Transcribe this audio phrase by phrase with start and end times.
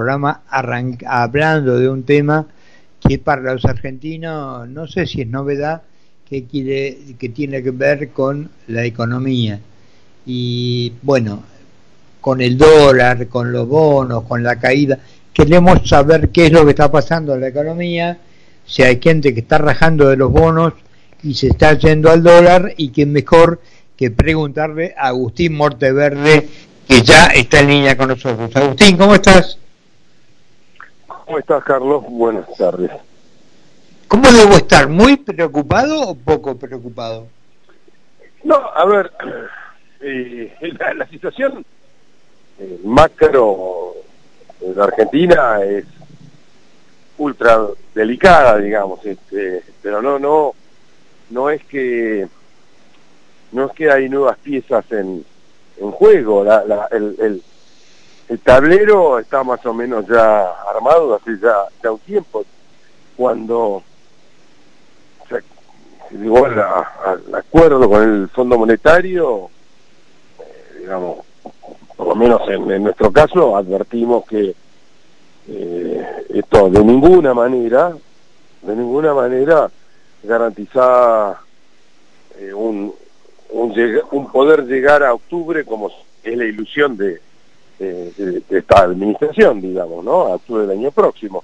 [0.00, 2.46] programa hablando de un tema
[3.06, 5.82] que para los argentinos no sé si es novedad,
[6.26, 9.60] que, quiere, que tiene que ver con la economía.
[10.24, 11.42] Y bueno,
[12.18, 14.98] con el dólar, con los bonos, con la caída.
[15.34, 18.18] Queremos saber qué es lo que está pasando en la economía,
[18.64, 20.72] si hay gente que está rajando de los bonos
[21.22, 23.60] y se está yendo al dólar y que mejor
[23.96, 26.48] que preguntarle a Agustín Morteverde,
[26.88, 28.50] que ya está en línea con nosotros.
[28.56, 29.58] Agustín, ¿cómo estás?
[31.30, 32.04] ¿Cómo estás, Carlos?
[32.08, 32.90] Buenas tardes.
[34.08, 34.88] ¿Cómo debo estar?
[34.88, 37.28] ¿Muy preocupado o poco preocupado?
[38.42, 39.12] No, a ver,
[40.00, 40.52] eh,
[40.96, 41.64] la, situación
[42.58, 43.92] eh, macro
[44.58, 45.84] de Argentina es
[47.16, 47.60] ultra
[47.94, 50.50] delicada, digamos, este, pero no, no,
[51.30, 52.26] no es que
[53.52, 55.24] no es que hay nuevas piezas en,
[55.76, 56.44] en juego,
[56.90, 57.42] el, el,
[58.30, 62.44] el, tablero está más o menos ya armado hace ya, ya un tiempo,
[63.16, 63.82] cuando
[66.10, 69.50] llegó al acuerdo con el Fondo Monetario,
[70.40, 71.18] eh, digamos,
[71.96, 74.54] por lo menos en, nuestro caso, advertimos que
[75.48, 77.92] eh, esto de ninguna manera,
[78.62, 79.70] de ninguna manera
[80.22, 81.42] garantizaba
[82.38, 82.94] eh, un,
[84.32, 85.90] poder llegar a octubre como
[86.22, 87.20] es la ilusión de,
[87.80, 90.26] esta administración, digamos, ¿no?
[90.26, 91.42] A octubre del año próximo.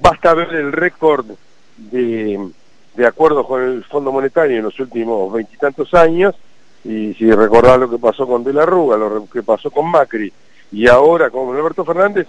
[0.00, 1.26] basta ver el récord
[1.76, 2.50] de
[2.94, 6.34] de acuerdo con el Fondo Monetario en los últimos veintitantos años,
[6.84, 10.32] y si recordás lo que pasó con De la Rúa, lo que pasó con Macri,
[10.72, 12.26] y ahora con Alberto Fernández,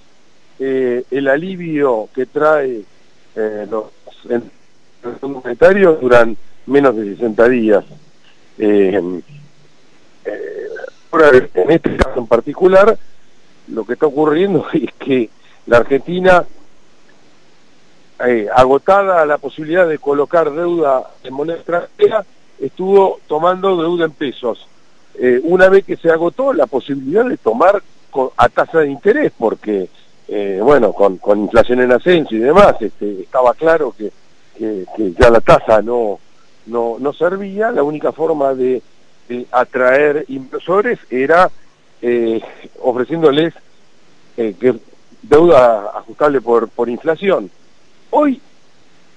[0.59, 2.81] eh, el alivio que trae
[3.35, 3.85] eh, los
[4.29, 4.43] el
[5.19, 7.83] Fondo Monetario duran menos de 60 días.
[8.59, 9.21] Eh,
[11.13, 12.97] en este caso en particular,
[13.67, 15.29] lo que está ocurriendo es que
[15.67, 16.45] la Argentina
[18.25, 22.23] eh, agotada la posibilidad de colocar deuda en moneda extranjera,
[22.59, 24.67] estuvo tomando deuda en pesos.
[25.15, 27.81] Eh, una vez que se agotó la posibilidad de tomar
[28.37, 29.89] a tasa de interés, porque,
[30.27, 34.11] eh, bueno, con, inflación en ascenso y demás, este, estaba claro que,
[35.17, 36.19] ya la tasa no,
[36.67, 38.83] no, no servía, la única forma de,
[39.51, 41.49] atraer inversores era
[42.79, 43.53] ofreciéndoles
[44.35, 44.75] que
[45.21, 47.49] deuda ajustable por, por inflación.
[48.09, 48.41] Hoy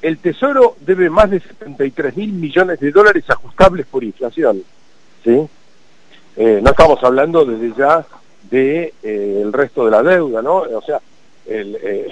[0.04, 4.62] el Tesoro debe más de 73 mil millones de dólares ajustables por inflación.
[5.24, 5.48] ¿sí?
[6.36, 8.04] Eh, no estamos hablando desde ya
[8.50, 10.56] de eh, el resto de la deuda, ¿no?
[10.56, 11.00] O sea,
[11.46, 12.08] el, eh,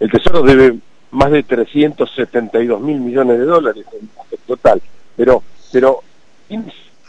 [0.00, 0.78] el Tesoro debe
[1.10, 4.08] más de 372 mil millones de dólares en,
[4.46, 4.80] total.
[5.14, 6.00] Pero, pero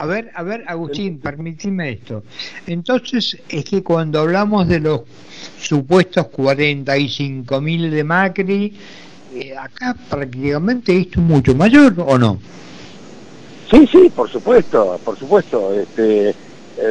[0.01, 2.23] a ver, a ver, Agustín, permíteme esto.
[2.65, 5.01] Entonces, es que cuando hablamos de los
[5.59, 8.73] supuestos 45 mil de Macri,
[9.35, 12.39] eh, acá prácticamente esto es mucho mayor, ¿o no?
[13.69, 15.71] Sí, sí, por supuesto, por supuesto.
[15.71, 16.35] Este, eh,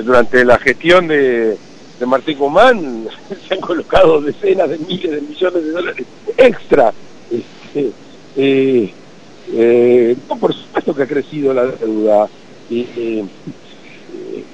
[0.05, 1.59] durante la gestión de,
[1.99, 3.09] de Martín Guzmán
[3.49, 6.07] se han colocado decenas de miles de millones de dólares
[6.37, 6.95] extra.
[7.29, 7.91] Este,
[8.37, 12.29] eh, no, por supuesto que ha crecido la deuda
[12.71, 13.25] eh,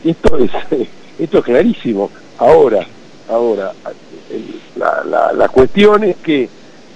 [0.04, 0.50] esto es
[1.19, 2.10] esto es clarísimo.
[2.38, 2.87] Ahora,
[3.28, 3.72] ahora,
[4.77, 6.49] la, la, cuestión es que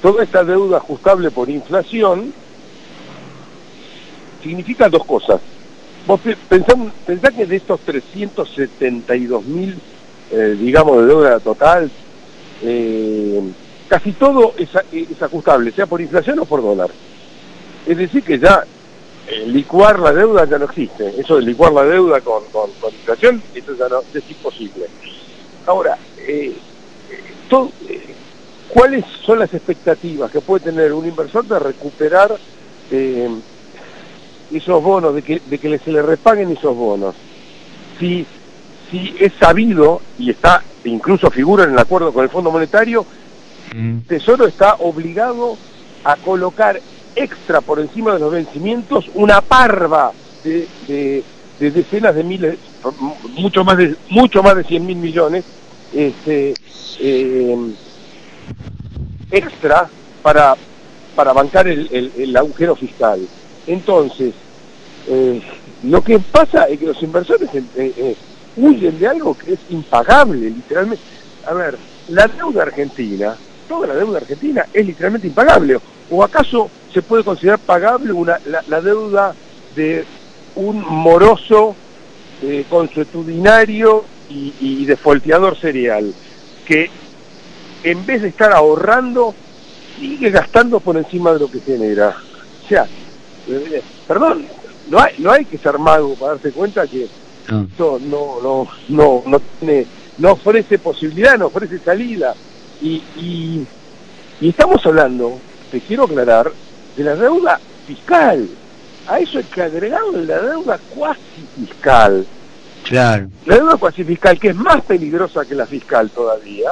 [0.03, 2.33] toda esta deuda ajustable por inflación
[4.43, 5.41] significa dos cosas.
[6.07, 9.79] Vos pensá, que de estos 372 mil,
[10.31, 11.91] eh, digamos, de deuda total,
[12.63, 13.41] eh,
[13.89, 16.91] casi todo es, es ajustable, sea por inflación o por dólar.
[17.87, 18.65] Es decir, que ya
[19.31, 21.21] eh, licuar la deuda ya no existe.
[21.21, 24.87] Eso de licuar la deuda con, con, inflación, eso ya no es imposible.
[25.67, 26.53] Ahora, eh,
[27.89, 28.15] eh,
[28.69, 32.37] ¿cuáles son las expectativas que puede tener un inversor de recuperar
[34.51, 37.15] esos bonos, de que, de que se le repaguen esos bonos?
[38.01, 38.27] Si,
[38.91, 43.07] si es sabido, y está incluso figura en el acuerdo con el Fondo Monetario,
[43.75, 43.99] mm.
[44.09, 45.57] Tesoro está obligado
[46.03, 46.81] a colocar
[47.17, 50.13] extra por encima de los vencimientos una parva
[50.45, 51.23] de,
[51.59, 52.59] decenas de miles,
[53.37, 55.45] mucho más de, mucho más de 100 mil millones,
[55.93, 56.55] este,
[57.01, 57.75] eh,
[59.31, 59.89] extra
[60.23, 60.57] para,
[61.15, 63.21] para bancar el, agujero fiscal.
[63.67, 64.35] Entonces,
[65.09, 65.43] eh,
[65.85, 68.17] lo que pasa es que los inversores eh,
[68.57, 71.03] huyen de algo que es impagable, literalmente.
[71.47, 71.79] A ver,
[72.09, 73.37] la deuda argentina,
[73.69, 75.79] toda la deuda argentina es literalmente impagable.
[76.11, 78.39] ¿O acaso se puede considerar pagable una,
[78.69, 79.35] la, deuda
[79.77, 80.05] de
[80.57, 81.75] un moroso
[82.43, 86.13] eh, consuetudinario y, y defolteador serial,
[86.67, 86.91] que
[87.83, 89.35] en vez de estar ahorrando,
[89.99, 92.17] sigue gastando por encima de lo que genera.
[92.65, 92.87] O sea,
[93.49, 94.47] eh, perdón,
[94.89, 97.05] no hay, no hay que ser mago para darse cuenta que
[97.45, 99.87] esto no, no, no, no tiene,
[100.19, 102.35] no ofrece posibilidad, no ofrece salida.
[102.81, 103.67] Y, y,
[104.41, 105.39] y estamos hablando,
[105.71, 106.51] te quiero aclarar,
[106.97, 108.49] de la deuda fiscal.
[109.07, 111.21] A eso hay que agregar la deuda cuasi
[111.57, 112.27] fiscal.
[112.85, 113.29] Claro.
[113.47, 116.71] La deuda cuasi fiscal, que es más peligrosa que la fiscal todavía,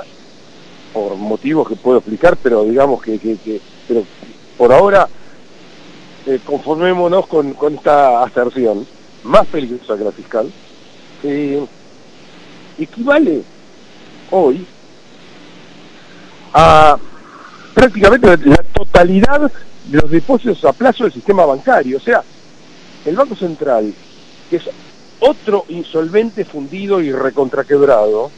[0.92, 4.04] por motivos que puedo explicar, pero digamos que, que, pero
[4.56, 5.08] por ahora
[6.26, 8.86] eh, conformémonos con, con, esta aserción,
[9.24, 10.50] más peligrosa que la fiscal,
[11.22, 11.64] eh,
[12.78, 13.42] equivale
[14.30, 14.66] hoy
[16.52, 16.96] a
[17.74, 19.50] prácticamente la totalidad
[19.90, 21.96] los depósitos a plazo del sistema bancario.
[21.96, 22.22] O sea,
[23.04, 23.92] el Banco Central,
[24.50, 24.64] que es
[25.20, 28.30] otro insolvente fundido y recontraquebrado,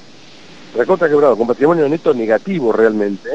[0.77, 3.31] recontraquebrado, con patrimonio neto negativo realmente,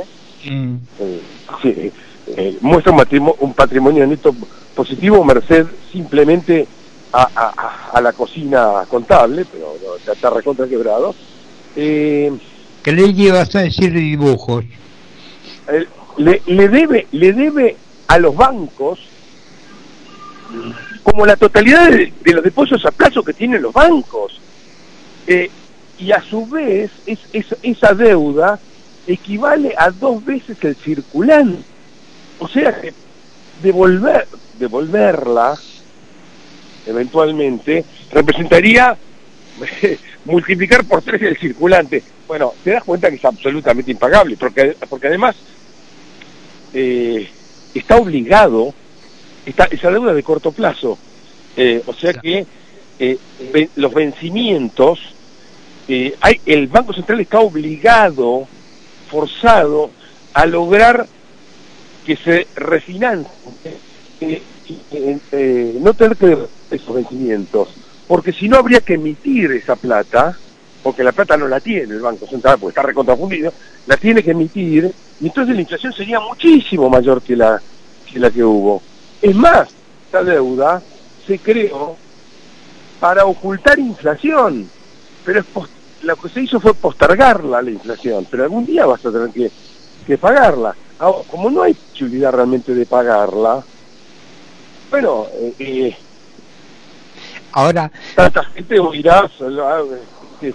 [0.46, 0.76] mm.
[1.00, 1.22] eh,
[1.62, 1.92] sí,
[2.28, 2.94] eh, muestra
[3.40, 4.34] un, patrimonio neto
[4.74, 6.68] positivo merced simplemente
[7.14, 9.76] a, la cocina contable, pero
[10.06, 11.16] ya está recontraquebrado.
[11.76, 12.32] Eh,
[12.84, 14.66] ¿Qué le llevas a decir dibujos?
[16.18, 19.00] le, le, debe, le debe a los bancos
[21.04, 24.40] como la totalidad de, los depósitos a plazo que tienen los bancos.
[25.28, 25.50] Eh,
[25.98, 27.20] y a su vez es,
[27.62, 28.60] esa deuda
[29.08, 31.64] equivale a dos veces el circulante.
[32.40, 32.94] O sea que
[33.64, 34.28] devolver,
[34.60, 35.58] devolverla
[36.86, 38.96] eventualmente representaría
[40.26, 42.04] multiplicar por tres el circulante.
[42.28, 45.36] Bueno, te das cuenta que es absolutamente impagable, porque, porque además
[46.74, 47.30] eh,
[47.80, 48.74] está obligado,
[49.46, 50.98] está, esa deuda de corto plazo,
[51.58, 52.46] eh, o sea que
[53.00, 53.18] eh,
[53.76, 55.00] los vencimientos,
[55.88, 58.48] eh, hay, el Banco Central está obligado,
[59.10, 59.92] forzado,
[60.34, 61.08] a lograr
[62.06, 63.30] que se refinancien,
[65.82, 66.38] no tener que
[66.72, 67.70] esos vencimientos,
[68.08, 70.38] porque si no habría que emitir esa plata,
[70.86, 73.52] porque la plata no la tiene el Banco Central, porque está recontrafundido,
[73.88, 77.60] la tiene que emitir, y entonces la inflación sería muchísimo mayor que la
[78.08, 78.84] que, la que hubo.
[79.20, 79.68] Es más,
[80.06, 80.80] esta deuda
[81.26, 81.98] se creó
[83.00, 84.70] para ocultar inflación,
[85.26, 85.44] pero
[86.04, 89.50] lo que se hizo fue postergarla la inflación, pero algún día vas a tener que,
[90.06, 90.76] que pagarla.
[91.00, 93.64] Ahora, como no hay posibilidad realmente de pagarla,
[94.92, 95.98] bueno, eh, eh
[97.54, 99.28] ahora tanta gente oirá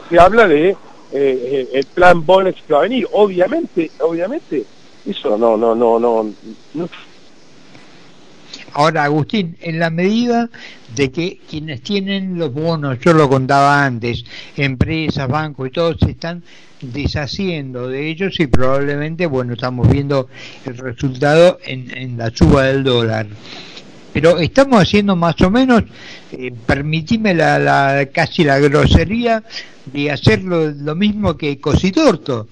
[0.09, 0.77] se habla de eh,
[1.13, 3.07] eh, el plan Bonex que va a venir.
[3.13, 4.65] Obviamente, obviamente,
[5.07, 6.89] eso no, no, no, no,
[8.73, 10.49] Ahora, Agustín, en la medida
[10.95, 14.25] de que quienes tienen los bonos, yo lo contaba antes,
[14.57, 16.45] empresas, bancos y todos se están
[16.81, 20.29] deshaciendo de ellos y probablemente, bueno, estamos viendo
[20.65, 23.27] el resultado en, en la suba del dólar
[24.21, 25.83] pero estamos haciendo más o menos,
[26.33, 29.43] eh, permitime la, la, casi la grosería
[29.87, 32.47] de hacer lo, mismo que Cositorto.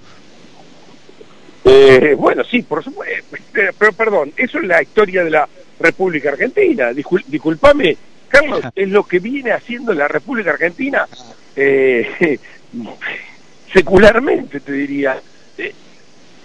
[1.64, 3.36] Eh, bueno, sí, por supuesto,
[3.78, 5.48] pero, perdón, eso es la historia de la
[5.78, 6.90] República Argentina.
[7.26, 7.96] disculpame,
[8.28, 11.06] Carlos, es lo que viene haciendo la República Argentina
[11.54, 12.38] eh,
[13.72, 15.20] secularmente, te diría.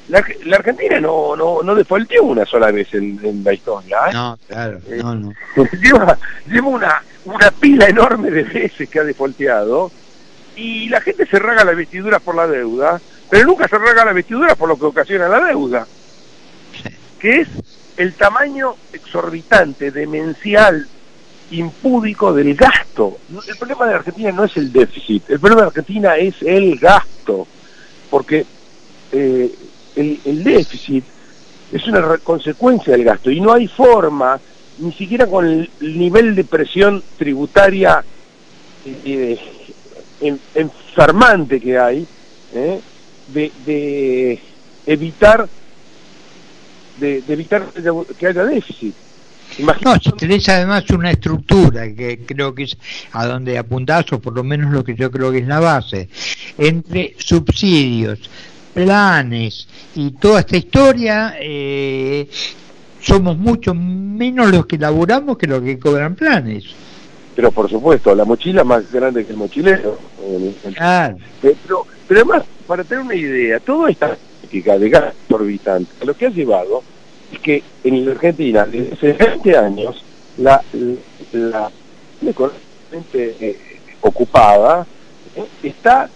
[0.09, 3.97] La, la, Argentina no, no, no defaulteó una sola vez en, en la historia.
[4.09, 4.13] ¿eh?
[4.13, 5.33] No, claro, eh, no, no.
[5.81, 6.17] Lleva,
[6.47, 9.91] lleva una, una pila enorme de veces que ha defaulteado
[10.55, 14.13] y la gente se raga la vestidura por la deuda, pero nunca se raga la
[14.13, 15.87] vestidura por lo que ocasiona la deuda,
[17.19, 17.47] que es
[17.97, 20.87] el tamaño exorbitante, demencial,
[21.51, 23.17] impúdico del gasto.
[23.47, 27.47] El problema de Argentina no es el déficit, el problema de Argentina es el gasto,
[28.09, 28.45] porque
[29.11, 29.51] eh,
[29.95, 31.03] el, déficit
[31.71, 34.39] es una consecuencia del gasto y no hay forma,
[34.79, 38.03] ni siquiera con el nivel de presión tributaria
[38.85, 39.37] eh,
[40.55, 42.07] enfermante que hay,
[42.53, 42.79] eh,
[43.33, 44.39] de,
[44.85, 45.47] evitar
[46.99, 47.65] de, evitar
[48.17, 48.95] que haya déficit.
[49.83, 52.77] No, si tenés además una estructura que creo que es
[53.11, 56.09] a donde apuntás, o por lo menos lo que yo creo que es la base,
[56.57, 58.19] entre subsidios,
[58.73, 62.27] planes y toda esta historia, eh,
[62.99, 66.65] somos mucho menos los que laburamos que los que cobran planes.
[67.35, 69.97] Pero por supuesto, la mochila más grande que el mochilero.
[70.75, 71.17] Claro.
[71.41, 76.13] Eh, pero, pero además, para tener una idea, toda esta política de gas orbitante, lo
[76.13, 76.83] que ha llevado
[77.31, 80.03] es que en la Argentina, desde hace 20 años,
[80.37, 80.61] la,
[81.31, 81.71] la,
[83.13, 83.57] eh,
[84.01, 84.85] ocupada
[85.61, 86.09] está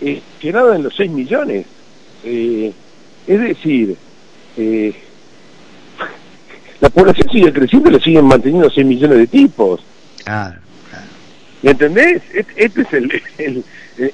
[0.00, 1.66] eh, quedada en los 6 millones.
[2.24, 2.72] Eh,
[3.26, 3.96] Es decir,
[4.56, 4.94] eh,
[6.80, 9.80] la población sigue creciendo y le siguen manteniendo 6 millones de tipos.
[10.24, 10.58] Claro,
[10.88, 11.06] claro.
[11.62, 12.22] ¿Me entendés?
[12.56, 13.64] Este es el,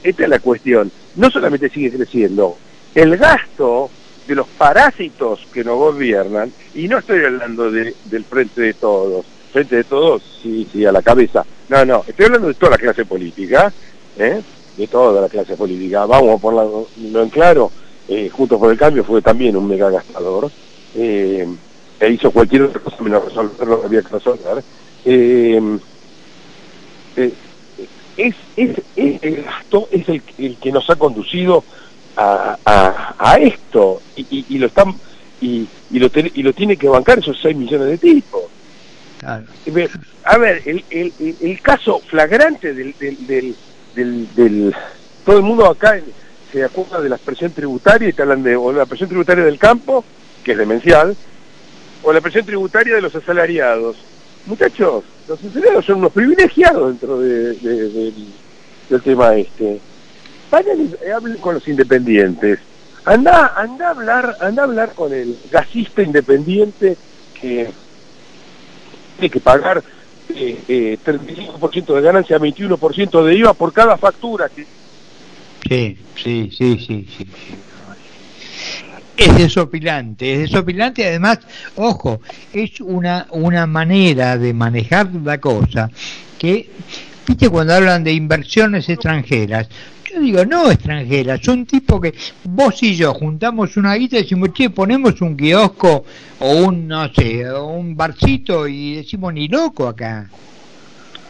[0.03, 0.91] esta es la cuestión.
[1.15, 2.59] No solamente sigue creciendo,
[2.95, 3.89] el gasto
[4.27, 9.25] de los parásitos que nos gobiernan, y no estoy hablando de, del frente de todos,
[9.53, 11.45] frente de todos, sí, sí, a la cabeza.
[11.69, 13.73] No, no, estoy hablando de toda la clase política,
[14.19, 14.41] ¿eh?
[14.77, 16.05] de toda la clase política.
[16.07, 17.71] Vamos a ponerlo en claro,
[18.09, 20.51] eh, Juntos por el Cambio fue también un mega gastador,
[20.95, 21.47] eh,
[21.99, 24.63] e hizo cualquier otra cosa menos resolver lo que había que resolver.
[25.05, 25.79] Eh,
[27.17, 27.33] eh,
[28.17, 31.65] es, es, el gasto es el, el, que nos ha conducido
[32.17, 34.95] a, a, a esto y, y, lo están
[35.41, 38.43] y, y, lo y lo tiene que bancar esos 6 millones de tipos.
[39.19, 39.45] Claro.
[40.25, 43.57] A ver, el, el, el, caso flagrante del, del, del,
[43.95, 44.75] del, del
[45.25, 45.99] todo el mundo acá
[46.53, 50.05] se acuerda de la presión tributaria y te o la presión tributaria del campo,
[50.45, 51.17] que es demencial,
[52.03, 53.97] o la presión tributaria de los asalariados.
[54.47, 58.13] Muchachos, los asalariados son unos privilegiados dentro de, de, de,
[58.89, 59.81] del tema este.
[60.51, 62.61] Vayan y hablen con los independientes.
[63.05, 66.97] Anda, anda a hablar, anda hablar con el gasista independiente
[67.41, 67.71] que
[69.19, 69.83] tiene que pagar
[70.35, 74.67] eh, eh, 35% de ganancia, 21% de IVA por cada factura que
[75.69, 77.27] Sí, sí, sí, sí, sí.
[79.17, 81.39] Es desopilante, es desopilante y además,
[81.77, 82.21] ojo,
[82.53, 85.91] es una, una manera de manejar la cosa
[86.39, 86.69] que,
[87.27, 89.69] viste, cuando hablan de inversiones extranjeras,
[90.13, 94.53] yo digo, no extranjeras, son tipos que vos y yo juntamos una guita y decimos,
[94.53, 96.05] che, ponemos un kiosco
[96.39, 100.29] o un, no sé, o un barcito y decimos, ni loco acá.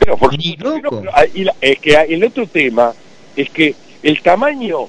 [0.01, 1.03] Pero porque, ni loco.
[1.03, 2.93] Pero, y es que el otro tema
[3.37, 3.75] es que
[4.07, 4.89] el tamaño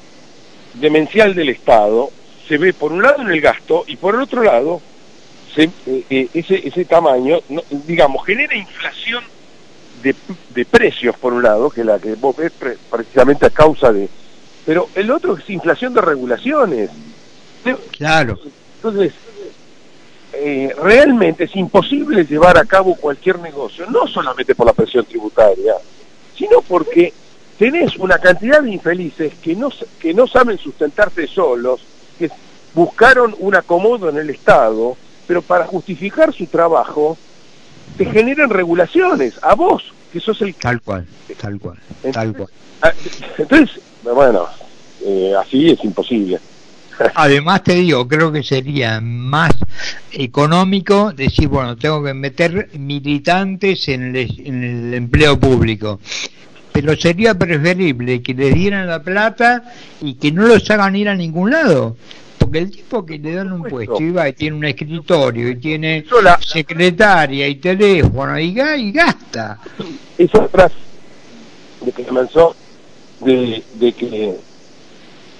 [0.76, 2.12] demencial del Estado
[2.48, 4.80] se ve por un lado en el gasto y por el otro lado
[5.56, 9.24] se, eh, eh, ese, ese tamaño, no, digamos, genera inflación
[10.04, 10.14] de,
[10.54, 14.08] de, precios por un lado, que la que vos ves pre, precisamente a causa de...
[14.68, 16.92] Pero el otro es inflación de regulaciones.
[17.98, 18.38] Claro.
[18.76, 19.14] Entonces,
[20.34, 25.74] eh, realmente es imposible llevar a cabo cualquier negocio, no solamente por la presión tributaria,
[26.36, 27.12] sino porque
[27.58, 31.82] tenés una cantidad de infelices que no, que no saben sustentarse solos,
[32.18, 32.30] que
[32.74, 34.96] buscaron un acomodo en el Estado,
[35.26, 37.18] pero para justificar su trabajo
[37.98, 40.54] te generan regulaciones, a vos, que sos el...
[40.56, 41.08] Tal cual,
[41.40, 41.80] tal cual,
[42.12, 42.50] tal cual.
[42.82, 42.92] Ah,
[43.38, 44.48] entonces, bueno,
[45.04, 46.40] eh, así es imposible.
[47.14, 49.52] Además te digo, creo que sería más
[50.12, 56.00] económico decir, bueno, tengo que meter militantes en el, en el empleo público
[56.80, 59.64] pero sería preferible que les dieran la plata
[60.00, 61.98] y que no los hagan ir a ningún lado.
[62.38, 65.56] Porque el tipo que le dan un puesto y va y tiene un escritorio y
[65.56, 66.06] tiene
[66.40, 69.60] secretaria y teléfono y, y gasta.
[70.20, 70.76] Esa frase
[71.82, 72.56] de que comenzó
[73.22, 74.36] de, de que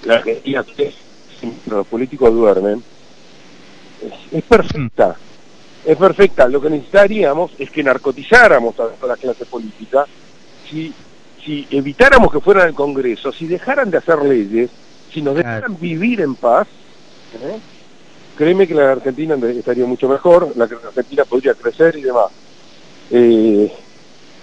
[0.06, 0.64] la Argentina
[1.66, 2.82] los políticos duermen
[4.02, 5.16] es, es perfecta.
[5.86, 6.48] Es perfecta.
[6.48, 10.04] Lo que necesitaríamos es que narcotizáramos a la clase política
[10.68, 10.92] si
[11.44, 14.70] si evitáramos que fueran al Congreso, si dejaran de hacer leyes,
[15.12, 16.66] si nos dejaran vivir en paz,
[17.34, 17.58] ¿eh?
[18.36, 22.26] créeme que la Argentina estaría mucho mejor, la Argentina podría crecer y demás.
[23.10, 23.72] Eh,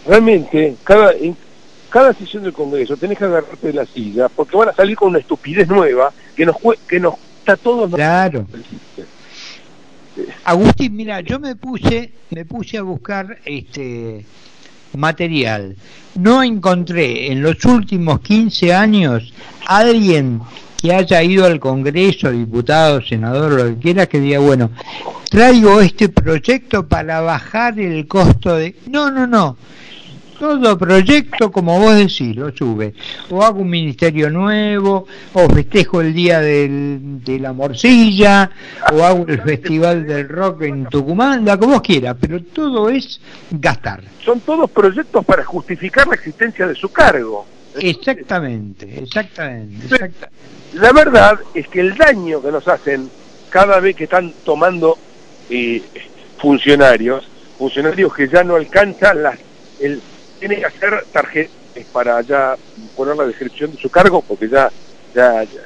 [0.05, 1.37] realmente, cada, en
[1.89, 5.09] cada sesión del Congreso tenés que agarrarte de la silla, porque van a salir con
[5.09, 7.89] una estupidez nueva que nos, que nos está todo...
[7.89, 8.45] Claro.
[10.45, 14.25] Agustín, mira, yo me puse, me puse a buscar este
[14.97, 15.75] material.
[16.15, 19.33] No encontré en los últimos 15 años
[19.65, 20.41] alguien
[20.81, 24.71] que haya ido al Congreso, diputado, senador, lo que quiera, que diga, bueno,
[25.29, 28.75] traigo este proyecto para bajar el costo de...
[28.87, 29.57] No, no, no
[30.39, 32.93] todo proyecto, como vos decís, lo sube.
[33.29, 38.49] O hago un ministerio nuevo, o festejo el día del, de la morcilla,
[38.93, 43.19] o hago el festival del rock en Tucumán, la que vos quieras, pero todo es
[43.51, 44.03] gastar.
[44.23, 47.45] Son todos proyectos para justificar la existencia de su cargo.
[47.77, 49.85] Exactamente, exactamente.
[49.85, 50.35] exactamente.
[50.73, 53.09] La verdad es que el daño que nos hacen
[53.49, 54.97] cada vez que están tomando
[55.49, 55.81] eh,
[56.37, 57.27] funcionarios,
[57.57, 59.39] funcionarios que ya no alcanzan las,
[59.79, 60.01] el,
[60.39, 61.53] tiene que hacer tarjetas
[61.91, 62.55] para ya
[62.95, 64.71] poner la descripción de su cargo, porque ya,
[65.13, 65.61] ya, ya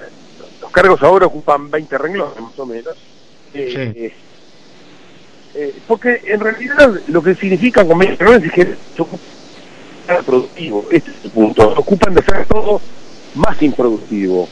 [0.62, 2.96] los cargos ahora ocupan 20 renglones más o menos.
[3.54, 4.00] Eh, sí.
[4.00, 4.14] eh,
[5.56, 9.20] eh, porque en realidad lo que significa con 20 renglones es que se ocupan
[10.26, 12.82] productivo, este es el punto, se ocupan de hacer todo
[13.36, 14.50] más improductivo.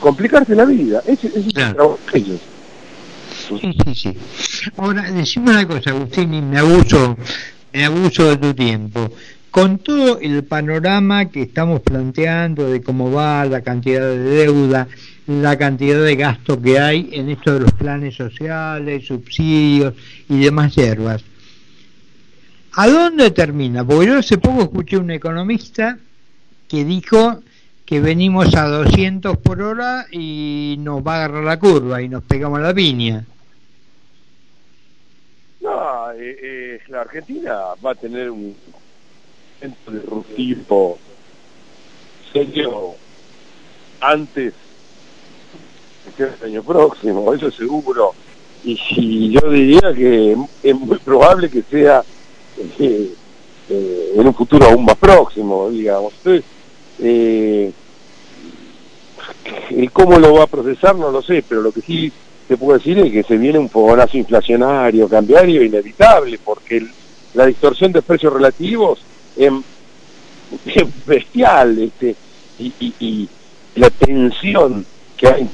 [0.00, 1.02] complicarte la vida.
[1.06, 2.40] Ese, es el trabajo de ellos.
[3.48, 4.18] Sí, sí, sí.
[4.76, 7.16] Ahora, decime una cosa, Agustín, y me abuso,
[7.84, 9.10] abuso de tu tiempo.
[9.50, 14.86] Con todo el panorama que estamos planteando de cómo va la cantidad de deuda,
[15.26, 19.94] la cantidad de gasto que hay en esto de los planes sociales, subsidios
[20.28, 21.24] y demás hierbas,
[22.72, 23.84] ¿a dónde termina?
[23.84, 25.98] Porque yo hace poco escuché un economista
[26.68, 27.40] que dijo
[27.86, 32.24] que venimos a 200 por hora y nos va a agarrar la curva y nos
[32.24, 33.24] pegamos la piña.
[35.66, 38.54] No, eh, eh, la Argentina va a tener un
[39.58, 40.96] centro disruptivo
[42.32, 42.94] serio
[44.00, 44.54] antes
[46.16, 48.14] del año próximo, eso seguro.
[48.62, 52.04] Y yo diría que es muy probable que sea
[52.78, 53.12] eh,
[53.68, 56.12] en un futuro aún más próximo, digamos.
[56.24, 56.44] Entonces,
[59.92, 62.12] cómo lo va a procesar no lo sé, pero lo que sí
[62.46, 66.86] te puedo decir es que se viene un fogonazo inflacionario, cambiario, inevitable, porque
[67.34, 69.00] la distorsión de precios relativos
[69.36, 72.14] es, bestial, este,
[72.58, 73.28] y,
[73.74, 74.86] la tensión
[75.18, 75.48] que hay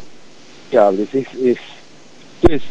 [0.72, 1.58] es, es,
[2.48, 2.62] es,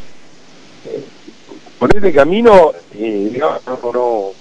[1.78, 4.32] por este camino, eh, digamos, no,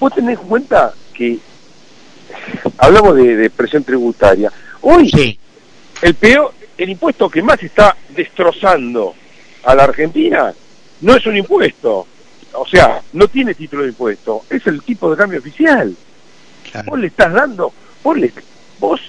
[0.00, 1.38] vos tenés en cuenta que
[2.78, 4.52] hablamos de, presión tributaria.
[4.80, 5.38] Hoy,
[6.00, 9.14] el peor, el impuesto que más está destrozando
[9.64, 10.54] a la Argentina
[11.00, 12.06] no es un impuesto,
[12.54, 15.94] o sea, no tiene título de impuesto, es el tipo de cambio oficial.
[16.86, 18.32] Vos le estás dando, vos le,
[18.78, 19.00] vos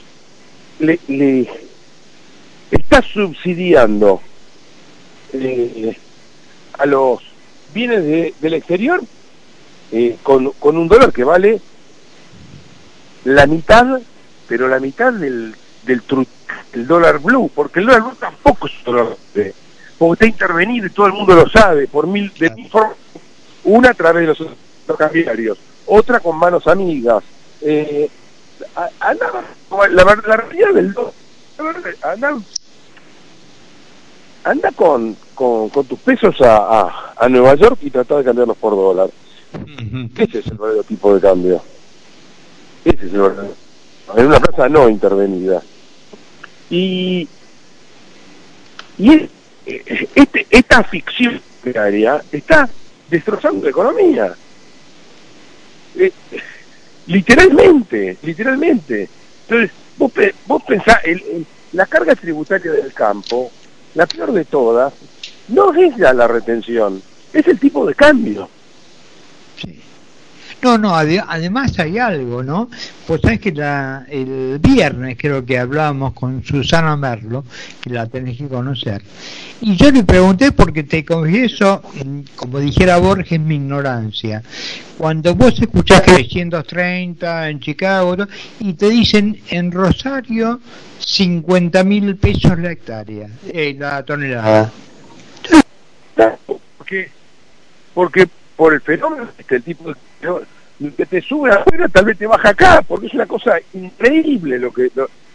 [0.80, 1.50] le, le
[2.72, 4.22] estás subsidiando
[5.34, 5.96] eh,
[6.80, 7.20] a los
[7.74, 9.02] bienes del exterior
[9.92, 11.62] eh, con, con un dólar que vale
[13.24, 14.02] la mitad,
[14.48, 15.56] pero la mitad del,
[15.86, 16.02] del
[16.74, 19.18] el dólar blue, porque el dólar blue tampoco es un dólar
[19.98, 22.98] porque está intervenido y todo el mundo lo sabe, por mil, de mil formas,
[23.64, 24.46] una a través de
[24.88, 27.24] los cambiarios, otra con manos amigas,
[27.62, 28.10] eh,
[29.00, 29.32] anda,
[29.72, 32.38] la, la realidad del dólar, anda,
[34.44, 38.58] anda con, con, con tus pesos a, a, a, Nueva York y trata de cambiarlos
[38.58, 39.10] por dólar.
[40.18, 41.62] Ese es el verdadero tipo de cambio.
[42.84, 43.56] Ese es el verdadero.
[44.18, 45.62] En una plaza no intervenida.
[46.74, 47.28] Y,
[48.98, 49.30] y
[50.16, 51.40] este, esta ficción
[51.76, 52.68] área está
[53.12, 54.36] destrozando la economía.
[55.96, 56.12] Eh,
[57.06, 59.08] literalmente, literalmente.
[59.48, 60.12] Entonces, vos,
[60.48, 63.52] vos pensás, el, la carga tributaria del campo,
[63.94, 64.94] la peor de todas,
[65.50, 68.50] no es ya la retención, es el tipo de cambio.
[70.64, 72.70] No, no, además hay algo, ¿no?
[73.06, 77.44] Pues sabes que la, el viernes creo que hablábamos con Susana Merlo,
[77.82, 79.02] que la tenés que conocer,
[79.60, 81.82] y yo le pregunté porque te confieso,
[82.38, 84.42] como dijera Borges, mi ignorancia.
[84.98, 88.16] Cuando vos escuchás que 330 en Chicago
[88.62, 90.62] y te dicen en Rosario
[91.00, 94.72] 50 mil pesos la hectárea, eh, la tonelada.
[96.78, 97.10] Porque,
[97.94, 99.96] porque por el fenómeno este tipo de
[100.92, 104.72] que te sube afuera tal vez te baja acá porque es una cosa increíble lo
[104.74, 104.92] que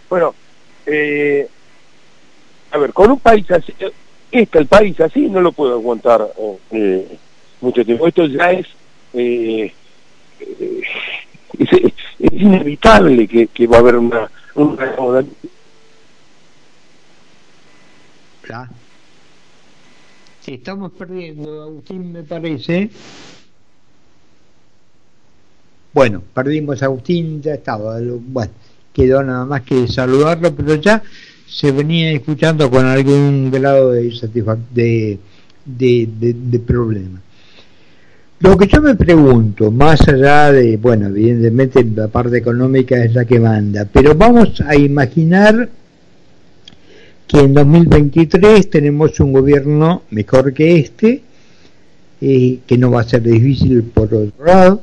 [0.09, 0.35] bueno
[0.87, 1.49] eh,
[2.71, 3.73] a ver con un país así
[4.31, 6.29] este el país así no lo puedo aguantar
[6.71, 7.19] eh,
[7.61, 8.07] mucho tiempo.
[8.07, 8.67] Esto ya es
[9.15, 9.73] eh,
[11.59, 15.25] es, inevitable que, va a haber una una
[20.41, 22.91] si estamos perdiendo Agustín me parece
[25.93, 28.53] bueno, perdimos a Agustín, ya estaba, bueno,
[28.93, 31.03] quedó nada más que saludarlo, pero ya
[31.47, 34.11] se venía escuchando con algún grado de,
[34.75, 35.19] de,
[35.65, 37.21] de, de, problema.
[38.41, 43.25] Lo que yo me pregunto, más allá de, bueno, evidentemente la parte económica es la
[43.25, 45.69] que manda, pero vamos a imaginar
[47.27, 51.23] que en 2023 tenemos un gobierno mejor que este,
[52.21, 54.83] eh, que no va a ser difícil por otro lado,